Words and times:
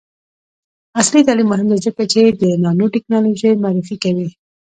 عصري 0.99 1.21
تعلیم 1.27 1.47
مهم 1.51 1.67
دی 1.71 1.77
ځکه 1.85 2.03
چې 2.11 2.21
د 2.41 2.43
نانوټیکنالوژي 2.63 3.51
معرفي 3.63 3.95
کوي. 4.03 4.27